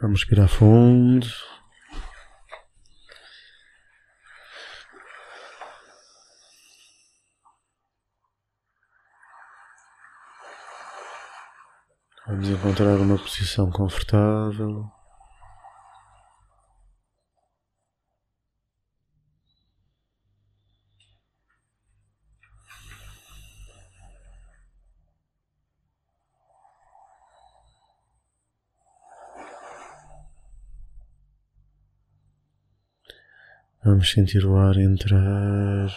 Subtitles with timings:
[0.00, 1.26] Vamos respirar fundo.
[12.28, 14.97] Vamos encontrar uma posição confortável.
[33.98, 35.90] Vamos sentir o ar entrar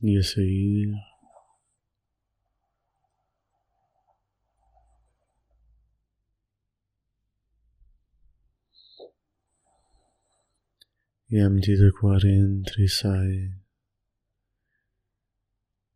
[0.00, 0.94] e a sair.
[11.28, 13.50] E à medida que o ar entra e sai,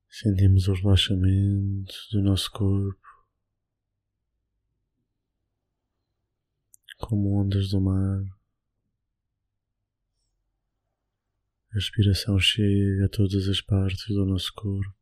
[0.09, 3.07] sentimos o relaxamento do nosso corpo,
[6.99, 8.40] como ondas do mar.
[11.73, 15.01] A respiração chega a todas as partes do nosso corpo.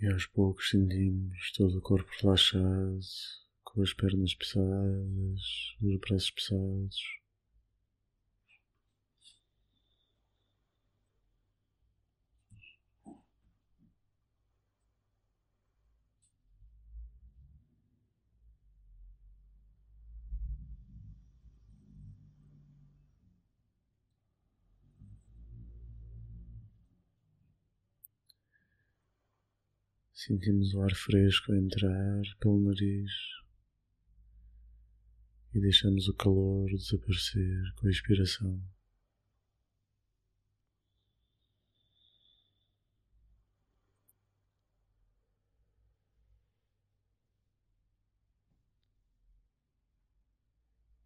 [0.00, 3.00] E aos poucos sentimos todo o corpo relaxado,
[3.64, 5.40] com as pernas pesadas,
[5.80, 7.19] os braços pesados.
[30.26, 33.10] Sentimos o ar fresco entrar pelo nariz
[35.54, 38.62] e deixamos o calor desaparecer com a expiração.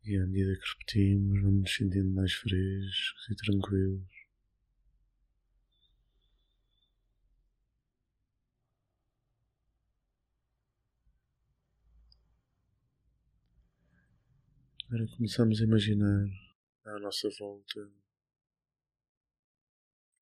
[0.02, 4.13] E à medida que repetimos, vamos nos sentindo mais frescos e tranquilos.
[14.94, 16.24] Agora começamos a imaginar
[16.84, 17.80] à nossa volta,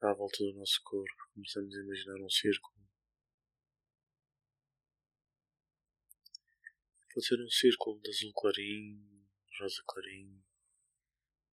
[0.01, 2.75] à volta do nosso corpo, começamos a imaginar um círculo.
[7.13, 9.29] Pode ser um círculo de azul clarinho,
[9.61, 10.43] rosa clarinho,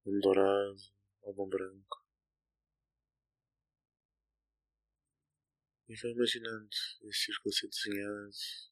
[0.06, 0.82] um dourado
[1.24, 2.08] ou um branco.
[5.90, 6.70] E vai imaginando
[7.04, 8.69] esse círculo ser desenhado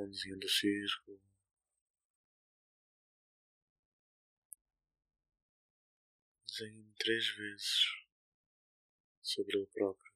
[0.00, 1.20] mãozinha do círculo.
[6.46, 8.06] Desenhe três vezes
[9.22, 10.09] sobre ele próprio.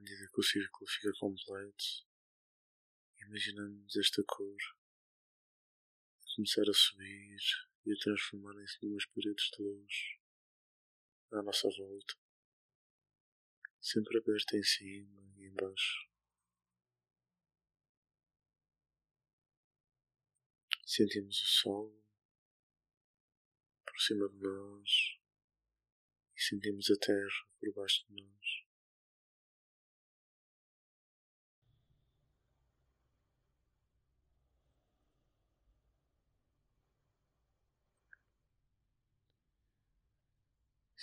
[0.00, 1.84] À medida que o círculo fica completo,
[3.18, 4.56] imaginamos esta cor
[6.22, 7.38] a começar a subir
[7.84, 9.94] e a transformarem-se numas paredes de luz
[11.32, 12.14] à nossa volta,
[13.78, 16.08] sempre aberta em cima e embaixo.
[20.86, 22.04] Sentimos o sol
[23.84, 25.18] por cima de nós
[26.34, 28.69] e sentimos a terra por baixo de nós.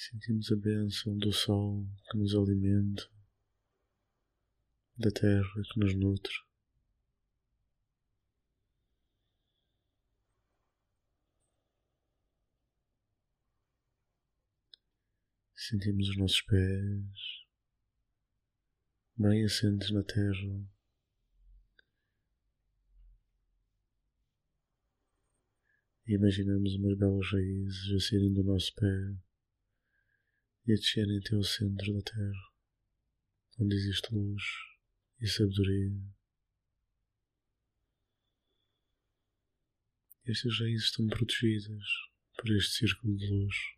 [0.10, 3.12] Sentimos a bênção do sol que nos alimenta,
[4.98, 6.34] da terra que nos nutre.
[15.54, 17.46] Sentimos os nossos pés
[19.18, 20.66] bem assentes na terra.
[26.08, 29.27] E imaginamos umas belas raízes a saírem do nosso pé
[30.68, 32.52] e a descerem até o centro da Terra,
[33.58, 34.44] onde existe luz
[35.22, 35.94] e sabedoria.
[40.26, 41.86] Estas raízes estão protegidas
[42.36, 43.77] por este círculo de luz.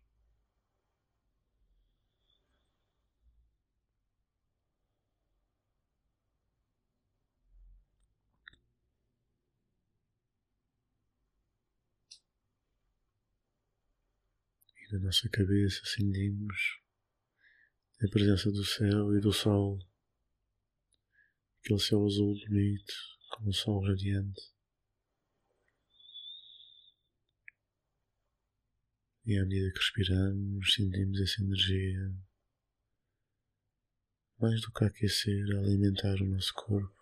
[14.92, 16.80] Na nossa cabeça sentimos
[18.02, 19.78] a presença do céu e do sol,
[21.60, 22.94] aquele céu azul bonito,
[23.30, 24.42] com o sol radiante.
[29.26, 32.14] E à medida que respiramos, sentimos essa energia,
[34.40, 36.99] mais do que aquecer, alimentar o nosso corpo.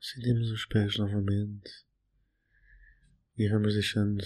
[0.00, 1.70] Sentimos os pés novamente
[3.36, 4.24] e vamos deixando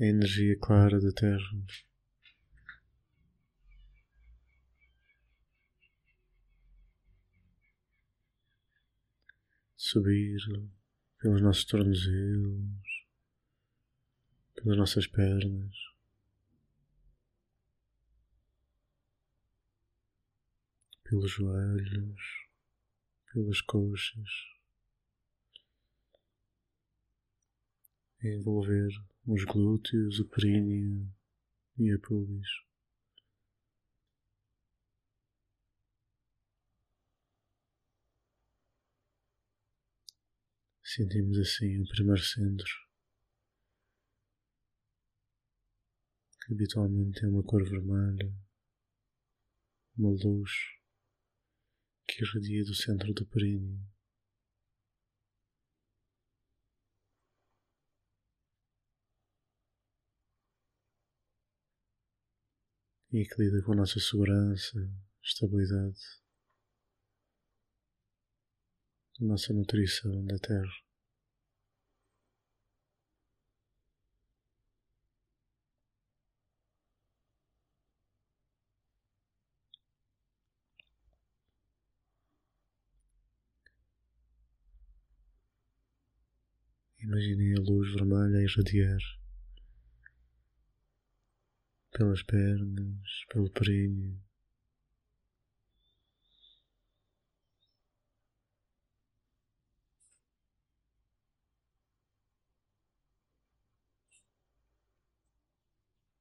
[0.00, 1.64] a energia clara da Terra
[9.76, 10.40] subir
[11.18, 13.06] pelos nossos tornozelos,
[14.54, 15.74] pelas nossas pernas.
[21.04, 22.51] Pelos joelhos,
[23.32, 24.28] pelas coxas,
[28.22, 28.88] envolver
[29.26, 31.10] os glúteos, o períneo
[31.78, 32.46] e a pubis.
[40.84, 42.70] Sentimos assim o primeiro centro,
[46.44, 48.30] que habitualmente tem uma cor vermelha,
[49.96, 50.81] uma luz
[52.14, 53.78] que irradia do centro do períneo.
[63.12, 64.78] E que lida com a nossa segurança,
[65.22, 66.00] estabilidade,
[69.20, 70.81] a nossa nutrição da Terra.
[87.02, 89.00] Imaginem a luz vermelha a irradiar
[91.90, 94.22] pelas pernas, pelo períneo.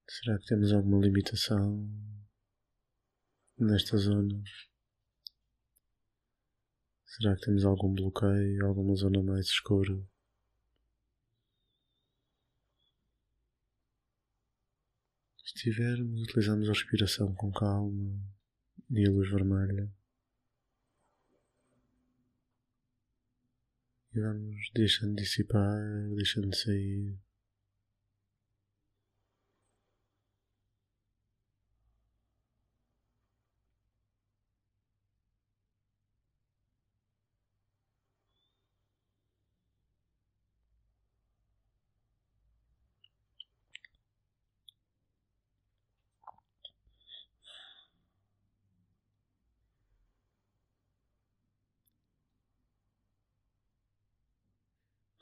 [0.09, 1.87] Será que temos alguma limitação
[3.55, 4.43] nesta zona?
[7.05, 10.10] Será que temos algum bloqueio, alguma zona mais escura?
[15.51, 18.17] Se tivermos, utilizamos a respiração com calma
[18.89, 19.91] e a luz vermelha.
[24.15, 25.77] E vamos deixando dissipar,
[26.15, 27.17] deixando sair.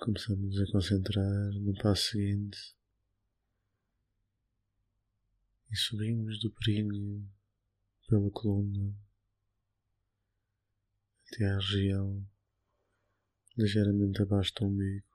[0.01, 2.57] Começamos a concentrar no passo seguinte
[5.69, 7.29] e subimos do períneo
[8.07, 8.95] pela coluna
[11.27, 12.25] até à região
[13.57, 15.05] ligeiramente abaixo do umbigo.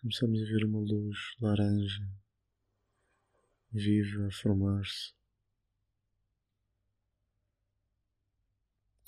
[0.00, 2.08] Começamos a ver uma luz laranja
[3.70, 5.12] viva a formar-se,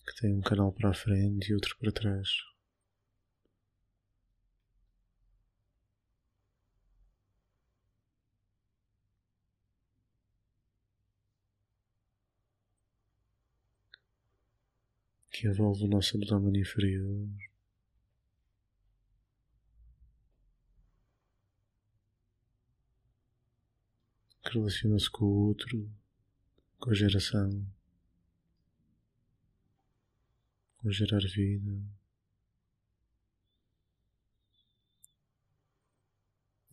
[0.06, 2.49] que tem um canal para a frente e outro para trás.
[15.40, 17.26] que envolve o nosso abdômen inferior.
[24.44, 25.90] Que relaciona-se com o outro,
[26.78, 27.66] com a geração,
[30.76, 31.82] com gerar vida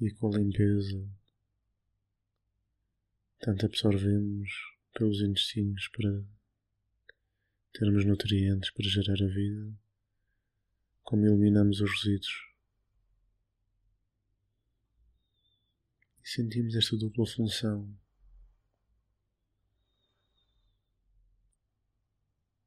[0.02, 1.10] e com a limpeza.
[3.40, 4.50] Tanto absorvemos
[4.92, 6.37] pelos intestinos para
[7.78, 9.72] termos nutrientes para gerar a vida,
[11.04, 12.48] como eliminamos os resíduos.
[16.24, 17.96] E sentimos esta dupla função.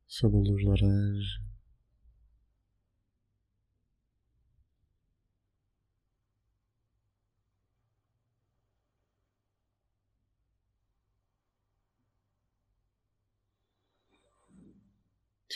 [0.07, 1.43] Sob a luz laranja,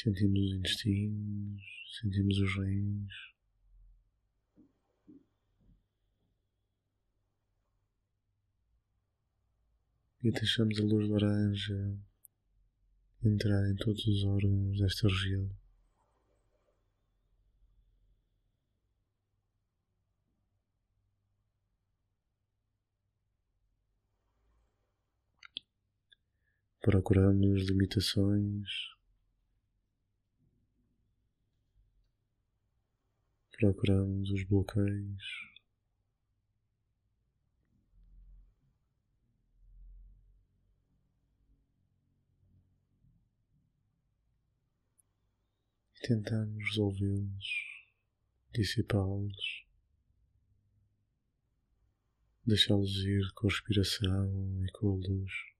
[0.05, 1.63] Sentimos os intestinos,
[1.99, 3.13] sentimos os rins.
[10.23, 11.99] E deixamos a luz laranja
[13.25, 15.49] entrar em todos os órgãos desta região.
[26.83, 28.95] Procuramos limitações
[33.65, 35.25] procuramos os bloqueios.
[45.97, 47.89] E tentamos resolvê-los,
[48.53, 49.65] dissipá-los,
[52.45, 55.54] deixá-los ir com a respiração e com a luz.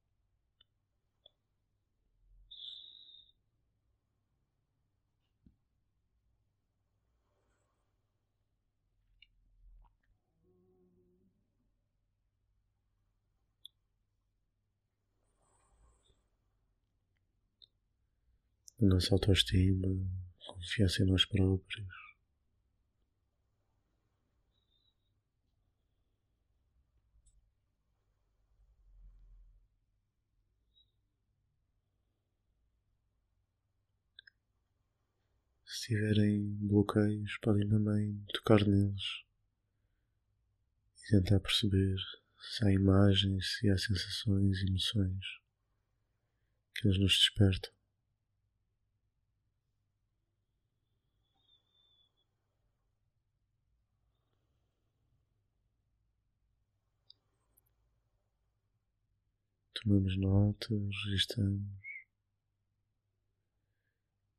[18.89, 19.89] Nossa autoestima,
[20.47, 22.05] confiança em nós próprios.
[35.65, 39.25] Se tiverem bloqueios, podem também tocar neles
[41.05, 41.97] e tentar perceber
[42.41, 45.41] se há imagens, se há sensações, emoções
[46.75, 47.74] que eles nos despertam.
[59.85, 60.69] Tomamos nota,
[61.05, 61.69] registramos,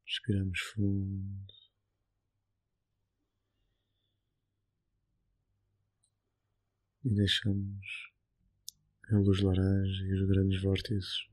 [0.04, 1.54] respiramos fundo.
[7.04, 8.12] E deixamos
[9.12, 11.28] a luz laranja e os grandes vórtices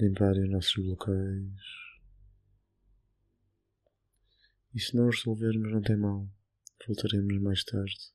[0.00, 1.62] limparem os nossos bloqueios.
[4.74, 6.28] E se não os resolvermos, não tem mal,
[6.88, 8.12] voltaremos mais tarde.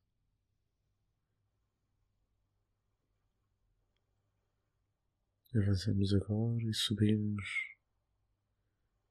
[5.56, 7.46] Avançamos agora e subimos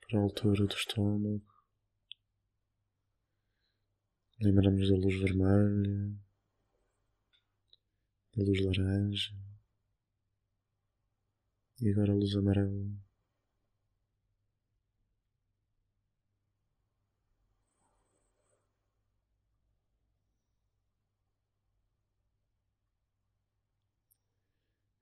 [0.03, 1.43] para a altura do estômago.
[4.41, 6.15] Lembramos da luz vermelha,
[8.37, 9.35] da luz laranja
[11.81, 13.06] e agora a luz amarela.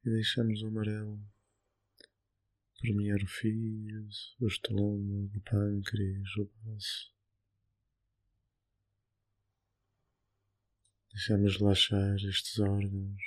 [0.05, 1.19] E deixamos o amarelo
[2.79, 4.07] permear o fígado,
[4.39, 7.11] o estômago, o pâncreas, o baço.
[11.11, 13.23] Deixamos relaxar estes órgãos.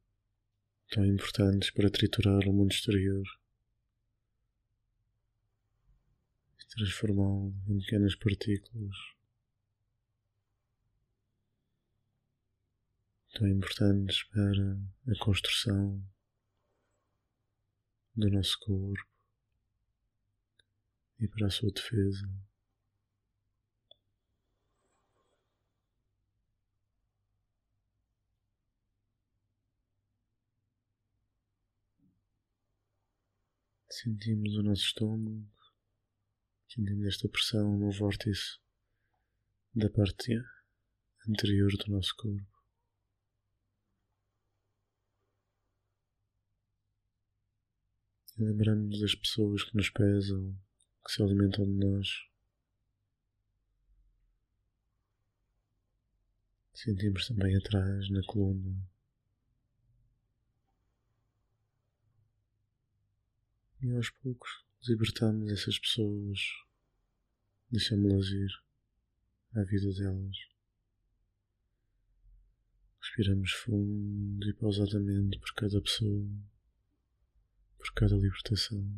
[0.91, 3.25] Tão importantes para triturar o mundo exterior
[6.75, 9.15] transformá-lo em pequenas partículas.
[13.35, 14.79] tão importantes para
[15.09, 16.01] a construção
[18.15, 19.09] do nosso corpo
[21.19, 22.29] e para a sua defesa.
[33.91, 35.54] Sentimos o nosso estômago,
[36.75, 38.59] sentimos esta pressão no vórtice
[39.75, 40.37] da parte
[41.29, 42.53] anterior do nosso corpo.
[48.37, 50.59] E lembramos das pessoas que nos pesam,
[51.05, 52.09] que se alimentam de nós.
[56.73, 58.77] Sentimos também atrás, na coluna,
[63.81, 66.41] E aos poucos libertamos essas pessoas,
[67.75, 68.53] deixamos-las ir
[69.57, 70.37] à vida delas.
[73.01, 76.31] Respiramos fundo e pausadamente por cada pessoa,
[77.77, 78.89] por cada libertação.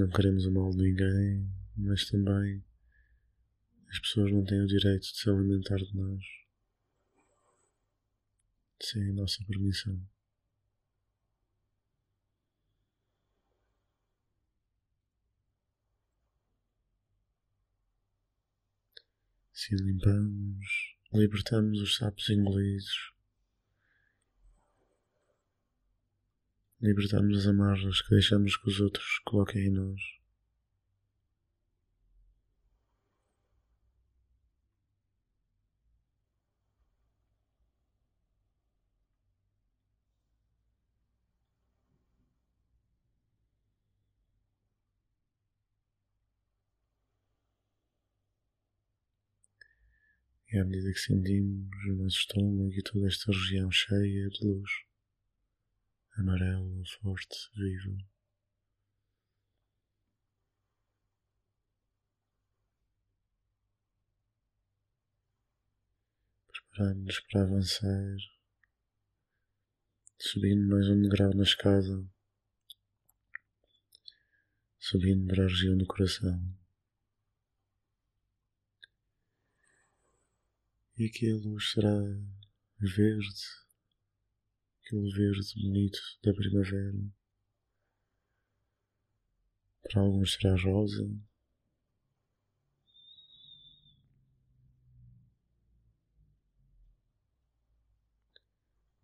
[0.00, 2.64] Não queremos o mal de ninguém, mas também
[3.86, 6.24] as pessoas não têm o direito de se alimentar de nós
[8.82, 10.00] sem a nossa permissão.
[19.52, 23.12] Se limpamos, libertamos os sapos engolidos
[26.80, 30.00] libertarmos as amarras que deixamos que os outros coloquem em nós.
[50.52, 54.89] E à medida que sentimos o nosso estômago e toda esta região cheia de luz,
[56.20, 57.96] amarelo, forte, vivo.
[66.52, 68.16] Preparando-nos para avançar,
[70.18, 72.06] subindo mais um degrau na escada,
[74.78, 76.38] subindo para a região do coração.
[80.96, 81.96] E aqui a luz será
[82.78, 83.69] verde,
[84.90, 86.98] aquele verde bonito da primavera.
[89.82, 91.08] Para alguns será rosa.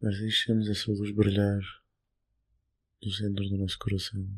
[0.02, 1.61] Mas deixemos essa luz brilhar
[3.02, 4.28] no centro do nosso coração.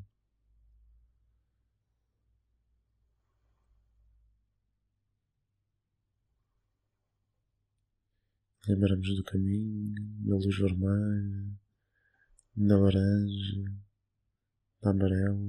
[8.68, 9.94] Lembramos do caminho,
[10.26, 11.58] da luz vermelha,
[12.54, 13.64] da laranja,
[14.82, 15.40] da amarela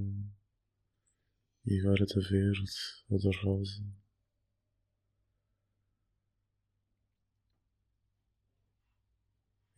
[1.66, 2.64] e agora da verde
[3.10, 3.84] ou da rosa.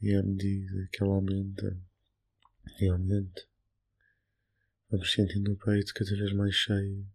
[0.03, 1.81] E à medida que ela aumenta
[2.79, 3.41] e aumenta,
[4.91, 7.11] vamos sentindo o peito cada vez mais cheio.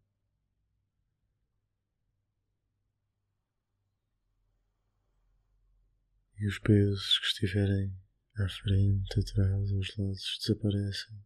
[6.39, 7.93] E os pesos que estiverem
[8.39, 11.17] à frente, atrás, aos lados desaparecem.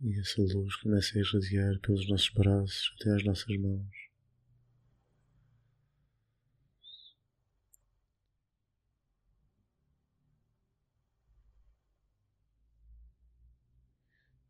[0.00, 4.01] E essa luz começa a irradiar pelos nossos braços até às nossas mãos.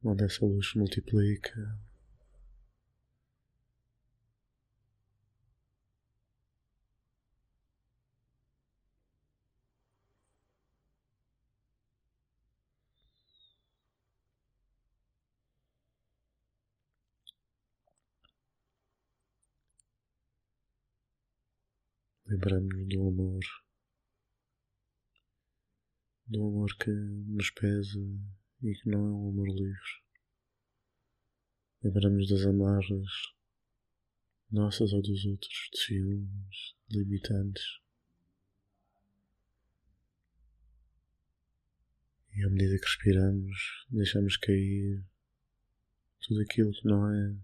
[0.05, 1.79] Onde essa luz multiplica.
[22.27, 23.45] Lembramos-nos do amor,
[26.27, 27.99] do amor que nos pesa
[28.63, 30.03] e que não é um amor livre.
[31.83, 33.33] Lembramos das amarras
[34.53, 37.81] nossas ou dos outros, de ciúmes, limitantes.
[42.35, 45.03] E à medida que respiramos, deixamos cair
[46.21, 47.37] tudo aquilo que não é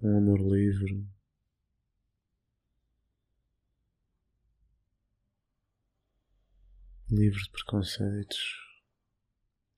[0.00, 1.06] um amor livre.
[7.10, 8.73] Livre de preconceitos,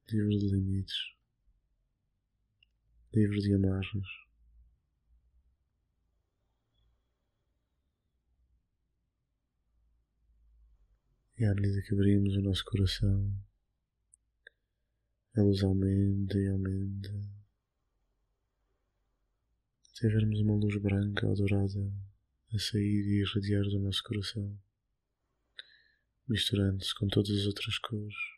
[0.08, 1.16] livre de limites,
[3.12, 4.06] livre de amarras.
[11.38, 13.30] E à medida que abrimos o nosso coração,
[15.36, 17.12] a luz aumenta e aumenta,
[19.90, 21.92] até vermos uma luz branca ou dourada
[22.54, 24.56] a sair e irradiar do nosso coração,
[26.28, 28.35] misturando-se com todas as outras cores.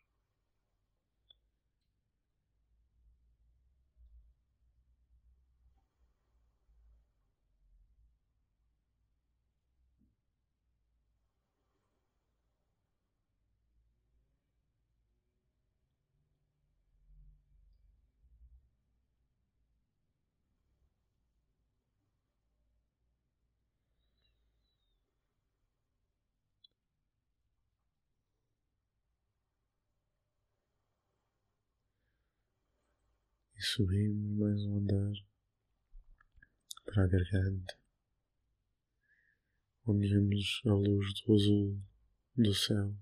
[33.61, 35.12] Subimos mais um andar
[36.85, 37.79] para a garganta,
[39.87, 41.83] onde vemos a luz do azul
[42.37, 42.94] do céu.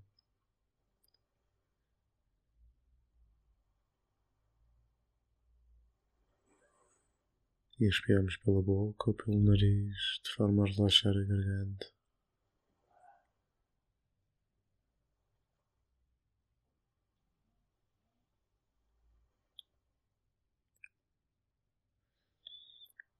[7.79, 11.96] E espiamos pela boca ou pelo nariz de forma a relaxar a garganta.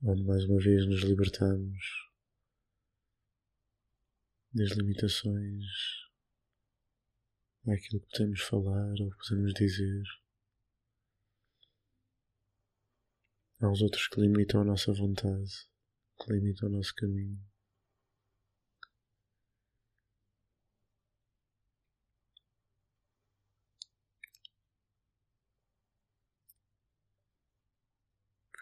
[0.04, 2.08] Onde mais uma vez nos libertamos
[4.54, 5.66] das limitações
[7.68, 10.04] àquilo que podemos falar ou podemos dizer,
[13.60, 15.52] aos outros que limitam a nossa vontade,
[16.20, 17.40] que limitam o nosso caminho.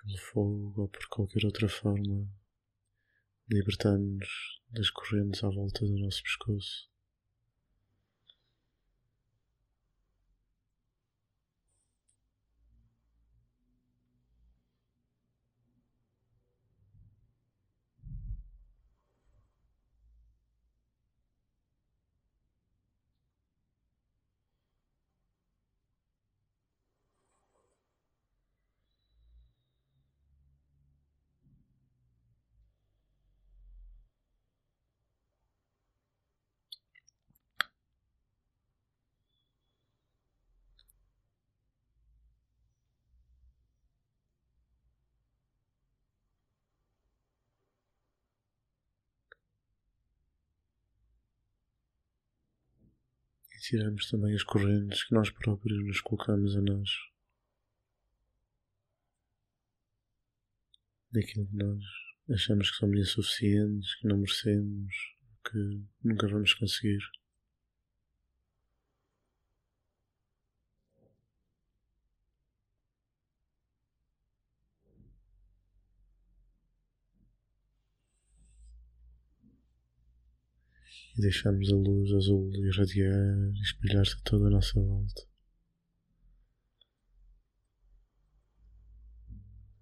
[0.05, 2.27] Pelo fogo ou por qualquer outra forma,
[3.49, 6.89] libertando-nos das correntes à volta do nosso pescoço.
[53.65, 56.89] Tiramos também as correntes que nós próprios nos colocamos a nós.
[61.11, 61.83] Daquilo que nós
[62.29, 64.95] achamos que somos insuficientes, que não merecemos,
[65.49, 66.99] que nunca vamos conseguir.
[81.17, 85.23] E deixamos a luz azul irradiar e espalhar-se toda a nossa volta.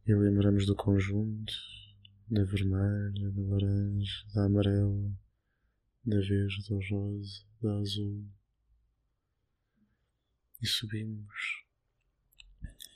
[0.05, 1.53] E lembramos do conjunto
[2.29, 5.11] da vermelha, da laranja, da amarela,
[6.05, 8.25] da verde, do rosa, da azul.
[10.61, 11.63] E subimos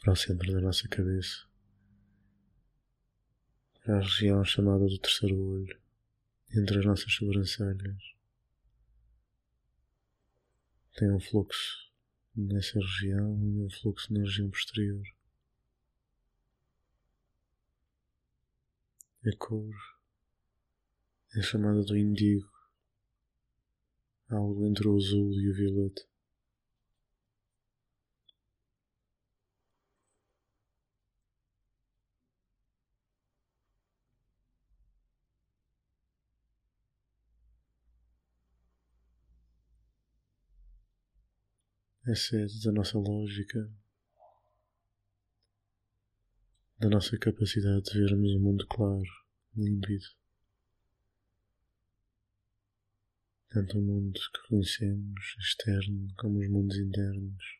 [0.01, 1.47] para o centro da nossa cabeça,
[3.83, 5.79] para a região chamada do terceiro olho,
[6.55, 8.16] entre as nossas sobrancelhas
[10.97, 11.91] tem um fluxo
[12.35, 15.03] nessa região e um fluxo na região posterior.
[19.23, 19.75] A cor
[21.35, 22.51] é chamada do indigo,
[24.27, 26.03] algo entre o azul e o violeta.
[42.09, 43.69] É sede da nossa lógica,
[46.79, 49.03] da nossa capacidade de vermos o mundo claro,
[49.53, 50.05] límpido.
[53.49, 57.57] Tanto o mundo que conhecemos, externo, como os mundos internos.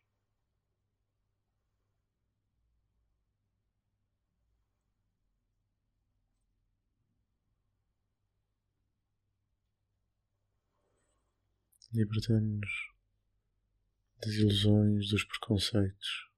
[11.92, 12.87] Libertamos-nos
[14.20, 16.28] das ilusões, dos preconceitos,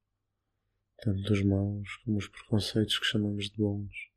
[1.02, 4.10] tanto dos maus como os preconceitos que chamamos de bons.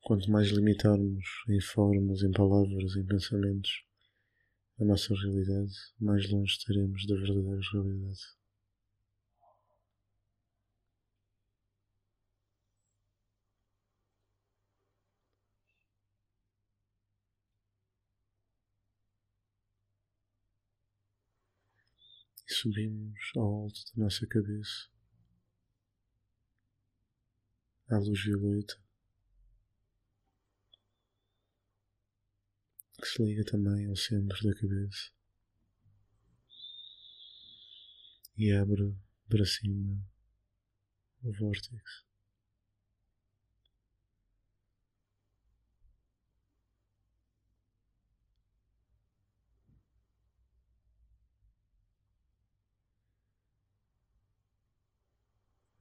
[0.00, 3.84] Quanto mais limitarmos em formas, em palavras, em pensamentos
[4.80, 8.41] a nossa realidade, mais longe estaremos da verdadeira realidade.
[22.52, 24.88] Subimos ao alto da nossa cabeça.
[27.88, 28.80] À luz violeta.
[33.00, 35.10] Que se liga também ao centro da cabeça.
[38.36, 38.96] E abre
[39.28, 39.98] para cima
[41.22, 42.11] o vórtice.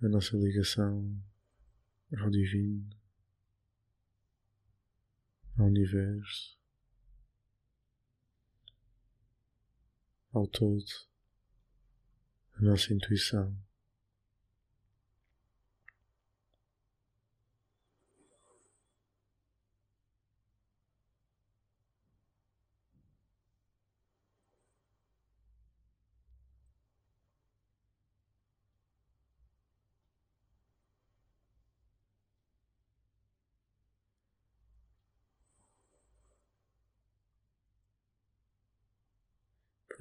[0.02, 1.16] A nossa ligação
[2.18, 2.90] ao divino,
[5.58, 6.58] ao universo,
[10.34, 10.86] ao todo,
[12.56, 13.56] a nossa intuição.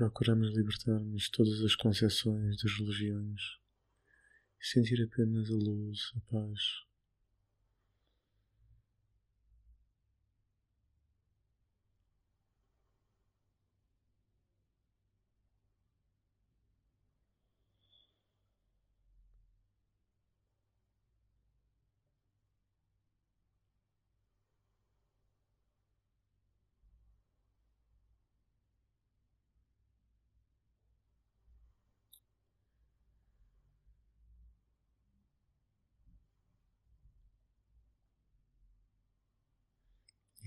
[0.01, 3.59] Procuramos libertar-nos de todas as concepções das religiões
[4.59, 6.90] e sentir apenas a luz, a paz.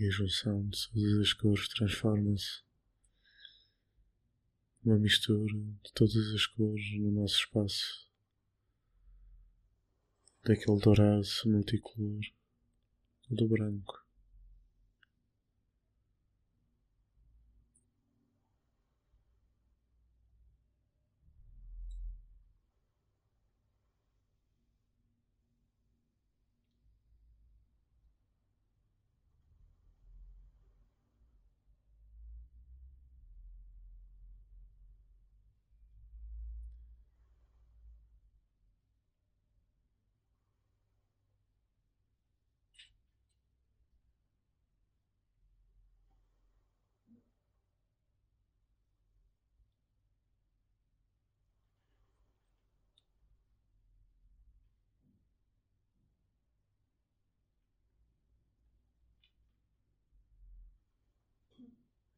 [0.04, 2.62] E a junção de todas as cores transforma-se
[4.84, 8.06] numa mistura de todas as cores no nosso espaço,
[10.44, 12.20] daquele dourado multicolor
[13.30, 14.03] do branco.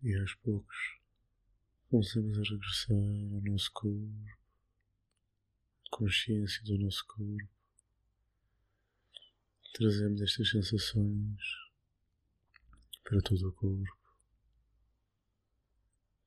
[0.06, 1.00] E aos poucos
[1.90, 4.38] começamos a regressar ao nosso corpo,
[5.90, 7.50] consciência do nosso corpo.
[9.74, 11.42] Trazemos estas sensações
[13.04, 13.98] para todo o corpo.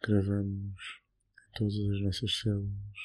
[0.03, 1.01] Gravamos
[1.47, 2.99] em todas as nossas células.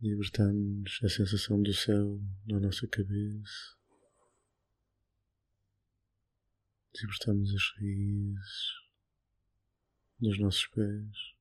[0.00, 3.79] Libertamos a sensação do céu na nossa cabeça.
[6.92, 8.80] Libertamos as raízes
[10.18, 11.34] dos nossos pés.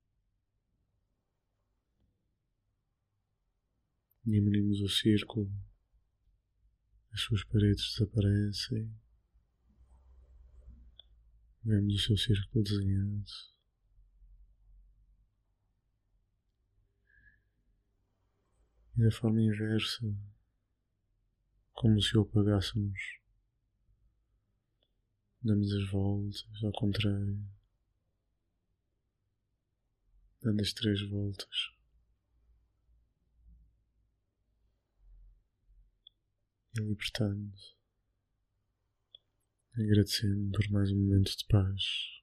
[4.23, 5.51] Diminuímos o círculo,
[7.11, 8.95] as suas paredes desaparecem.
[11.63, 13.31] Vemos o seu círculo desenhado.
[18.97, 20.05] E da forma inversa,
[21.73, 23.18] como se o apagássemos
[25.41, 27.39] damos as voltas ao contrário,
[30.41, 31.71] dando as três voltas.
[36.77, 37.51] E libertando,
[39.73, 42.18] agradecendo por mais um momento de paz.